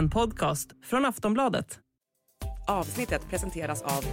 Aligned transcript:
En 0.00 0.10
podcast 0.10 0.70
från 0.84 1.04
Aftonbladet. 1.04 1.78
Avsnittet 2.68 3.28
presenteras 3.30 3.82
av 3.82 4.04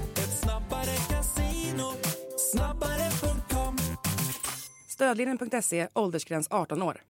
Stödlinjen.se, 4.89 5.87
åldersgräns 5.93 6.47
18 6.51 6.81
år. 6.81 7.01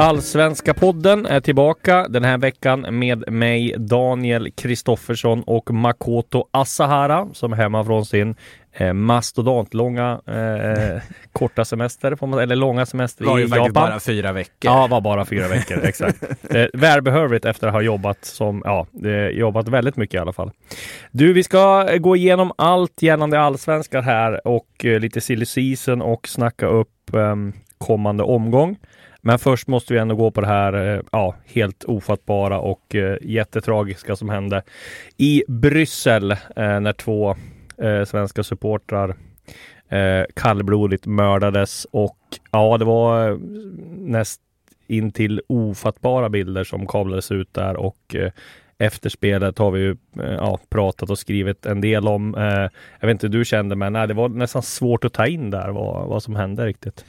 Allsvenska 0.00 0.74
podden 0.74 1.26
är 1.26 1.40
tillbaka 1.40 2.08
den 2.08 2.24
här 2.24 2.38
veckan 2.38 2.98
med 2.98 3.32
mig 3.32 3.74
Daniel 3.78 4.52
Kristoffersson 4.52 5.42
och 5.42 5.70
Makoto 5.70 6.48
Asahara 6.50 7.28
som 7.32 7.52
är 7.52 7.56
hemma 7.56 7.84
från 7.84 8.06
sin 8.06 8.34
eh, 8.78 8.92
mastodontlånga 8.92 10.20
eh, 10.26 11.02
korta 11.32 11.64
semester, 11.64 12.16
får 12.16 12.26
man, 12.26 12.38
eller 12.38 12.56
långa 12.56 12.86
semester 12.86 13.24
var 13.24 13.38
i 13.38 13.42
ju 13.42 13.48
faktiskt 13.48 13.66
Japan. 13.66 13.90
bara 13.90 14.00
fyra 14.00 14.32
veckor. 14.32 14.70
Ja, 14.72 14.86
var 14.86 15.00
bara 15.00 15.24
fyra 15.24 15.48
veckor, 15.48 15.78
exakt. 15.84 16.24
Eh, 16.50 16.66
välbehövligt 16.72 17.44
efter 17.44 17.66
att 17.66 17.72
ha 17.72 17.82
jobbat 17.82 18.24
som, 18.24 18.62
ja, 18.64 18.86
eh, 19.04 19.28
jobbat 19.28 19.68
väldigt 19.68 19.96
mycket 19.96 20.14
i 20.14 20.18
alla 20.18 20.32
fall. 20.32 20.50
Du, 21.10 21.32
vi 21.32 21.42
ska 21.42 21.96
gå 21.96 22.16
igenom 22.16 22.52
allt 22.58 23.02
gällande 23.02 23.40
allsvenskan 23.40 24.04
här 24.04 24.46
och 24.46 24.84
eh, 24.84 25.00
lite 25.00 25.20
silly 25.20 25.46
season 25.46 26.02
och 26.02 26.28
snacka 26.28 26.66
upp 26.66 27.14
eh, 27.14 27.36
kommande 27.78 28.22
omgång. 28.22 28.76
Men 29.20 29.38
först 29.38 29.68
måste 29.68 29.92
vi 29.92 29.98
ändå 29.98 30.14
gå 30.14 30.30
på 30.30 30.40
det 30.40 30.46
här 30.46 30.94
eh, 30.94 31.00
ja, 31.12 31.34
helt 31.54 31.84
ofattbara 31.84 32.58
och 32.58 32.94
eh, 32.94 33.16
jättetragiska 33.22 34.16
som 34.16 34.28
hände 34.28 34.62
i 35.16 35.42
Bryssel 35.48 36.30
eh, 36.30 36.36
när 36.56 36.92
två 36.92 37.36
eh, 37.80 38.04
svenska 38.04 38.42
supportrar 38.42 39.16
eh, 39.88 40.24
kallblodigt 40.34 41.06
mördades 41.06 41.86
och 41.90 42.18
ja, 42.50 42.78
det 42.78 42.84
var 42.84 43.30
eh, 43.30 43.38
näst 43.90 44.40
in 44.86 45.12
till 45.12 45.42
ofattbara 45.46 46.28
bilder 46.28 46.64
som 46.64 46.86
kablades 46.86 47.30
ut 47.32 47.54
där 47.54 47.76
och 47.76 48.14
eh, 48.14 48.30
efter 48.78 49.10
spelet 49.10 49.58
har 49.58 49.70
vi 49.70 49.80
ju 49.80 49.96
eh, 50.20 50.32
ja, 50.32 50.58
pratat 50.68 51.10
och 51.10 51.18
skrivit 51.18 51.66
en 51.66 51.80
del 51.80 52.08
om. 52.08 52.34
Eh, 52.34 52.68
jag 53.00 53.06
vet 53.06 53.10
inte 53.10 53.26
hur 53.26 53.38
du 53.38 53.44
kände, 53.44 53.76
men 53.76 53.92
nej, 53.92 54.08
det 54.08 54.14
var 54.14 54.28
nästan 54.28 54.62
svårt 54.62 55.04
att 55.04 55.12
ta 55.12 55.26
in 55.26 55.50
där 55.50 55.68
vad, 55.68 56.08
vad 56.08 56.22
som 56.22 56.36
hände 56.36 56.66
riktigt. 56.66 57.04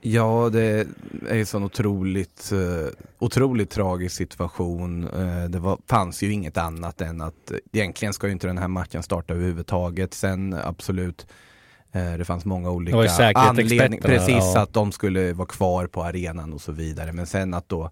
Ja, 0.00 0.50
det 0.52 0.86
är 1.28 1.34
ju 1.34 1.40
en 1.40 1.46
sån 1.46 1.64
otroligt, 1.64 2.52
eh, 2.52 2.92
otroligt 3.18 3.70
tragisk 3.70 4.16
situation. 4.16 5.08
Eh, 5.08 5.44
det 5.44 5.58
var, 5.58 5.78
fanns 5.86 6.22
ju 6.22 6.32
inget 6.32 6.56
annat 6.56 7.00
än 7.00 7.20
att 7.20 7.52
egentligen 7.72 8.14
ska 8.14 8.26
ju 8.26 8.32
inte 8.32 8.46
den 8.46 8.58
här 8.58 8.68
matchen 8.68 9.02
starta 9.02 9.34
överhuvudtaget. 9.34 10.14
Sen 10.14 10.54
absolut, 10.64 11.26
eh, 11.92 12.12
det 12.12 12.24
fanns 12.24 12.44
många 12.44 12.70
olika 12.70 12.96
anledningar. 13.34 14.00
Precis, 14.00 14.54
ja. 14.54 14.60
att 14.62 14.72
de 14.72 14.92
skulle 14.92 15.32
vara 15.32 15.48
kvar 15.48 15.86
på 15.86 16.02
arenan 16.02 16.52
och 16.52 16.60
så 16.60 16.72
vidare. 16.72 17.12
Men 17.12 17.26
sen 17.26 17.54
att 17.54 17.68
då 17.68 17.90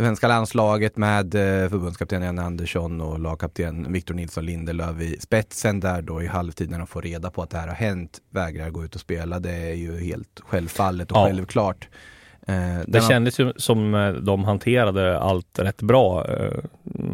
svenska 0.00 0.28
landslaget 0.28 0.96
med 0.96 1.34
eh, 1.34 1.68
förbundskapten 1.70 2.22
Janne 2.22 2.42
Andersson 2.42 3.00
och 3.00 3.18
lagkapten 3.18 3.92
Victor 3.92 4.14
Nilsson 4.14 4.46
Lindelöf 4.46 5.00
i 5.00 5.16
spetsen 5.20 5.80
där 5.80 6.02
då 6.02 6.22
i 6.22 6.26
halvtid 6.26 6.70
när 6.70 6.78
de 6.78 6.86
får 6.86 7.02
reda 7.02 7.30
på 7.30 7.42
att 7.42 7.50
det 7.50 7.58
här 7.58 7.68
har 7.68 7.74
hänt 7.74 8.18
vägrar 8.30 8.70
gå 8.70 8.84
ut 8.84 8.94
och 8.94 9.00
spela. 9.00 9.40
Det 9.40 9.50
är 9.54 9.74
ju 9.74 9.98
helt 10.04 10.40
självfallet 10.40 11.10
och 11.12 11.16
Ja. 11.18 11.24
självklart. 11.26 11.88
Eh, 12.46 12.54
Det 12.86 13.02
kändes 13.02 13.40
ju 13.40 13.52
som 13.56 13.94
eh, 13.94 14.12
de 14.12 14.44
hanterade 14.44 15.18
allt 15.20 15.58
rätt 15.58 15.82
bra. 15.82 16.26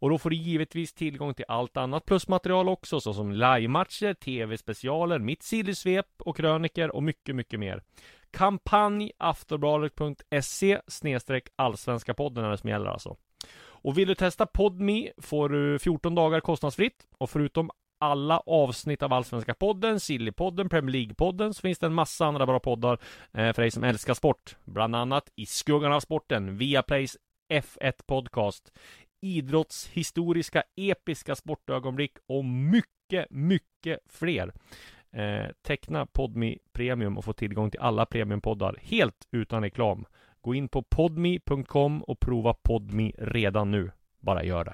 Och 0.04 0.10
då 0.10 0.18
får 0.18 0.30
du 0.30 0.36
givetvis 0.36 0.94
tillgång 0.94 1.34
till 1.34 1.46
allt 1.48 1.78
annat 1.78 2.06
plusmaterial 2.06 2.70
också, 2.70 3.00
såsom 3.00 3.32
livematcher, 3.32 4.14
tv-specialer, 4.14 5.20
mitt 5.20 5.44
sillysvep 5.44 6.06
och 6.18 6.38
kröniker 6.38 6.96
och 6.96 7.04
mycket, 7.04 7.36
mycket 7.36 7.60
mer. 7.60 7.84
Kampanj 8.32 9.12
aftonbladet.se 9.18 10.82
snedstreck 10.88 11.48
allsvenska 11.56 12.14
podden 12.14 12.46
är 12.46 12.50
det 12.50 12.58
som 12.58 12.70
gäller 12.70 12.86
alltså. 12.86 13.16
Och 13.56 13.98
vill 13.98 14.08
du 14.08 14.16
testa 14.16 14.46
Podme 14.46 15.12
får 15.18 15.50
du 15.50 15.80
14 15.80 16.16
dagar 16.16 16.40
kostnadsfritt 16.40 17.08
och 17.18 17.30
förutom 17.30 17.72
alla 18.00 18.38
avsnitt 18.38 19.04
av 19.04 19.14
Allsvenska 19.14 19.54
podden, 19.54 20.00
Sillypodden, 20.00 20.70
Premier 20.70 20.94
League-podden 20.94 21.54
så 21.54 21.62
finns 21.62 21.80
det 21.80 21.86
en 21.86 21.94
massa 21.94 22.26
andra 22.26 22.46
bra 22.46 22.60
poddar 22.60 23.00
eh, 23.34 23.54
för 23.54 23.62
dig 23.62 23.72
som 23.72 23.84
älskar 23.84 24.14
sport. 24.14 24.56
Bland 24.66 24.96
annat 24.96 25.30
I 25.36 25.46
skuggan 25.46 25.94
av 25.94 26.00
sporten, 26.00 26.58
Viaplays 26.58 27.18
F1 27.54 27.94
Podcast, 28.08 28.72
idrottshistoriska 29.24 30.64
episka 30.76 31.36
sportögonblick 31.36 32.12
och 32.28 32.46
mycket, 32.46 33.28
mycket 33.30 34.00
fler. 34.10 34.54
Eh, 35.12 35.46
teckna 35.62 36.06
Podmi 36.06 36.60
Premium 36.74 37.18
och 37.18 37.26
få 37.26 37.34
tillgång 37.34 37.72
till 37.72 37.80
alla 37.80 38.06
premiumpoddar 38.06 38.76
helt 38.82 39.28
utan 39.32 39.64
reklam. 39.64 40.06
Gå 40.42 40.56
in 40.56 40.70
på 40.70 40.84
podmi.com 40.84 42.04
och 42.04 42.20
prova 42.20 42.54
Podmi 42.54 43.14
redan 43.18 43.72
nu. 43.72 43.92
Bara 44.20 44.44
gör 44.44 44.64
det. 44.64 44.74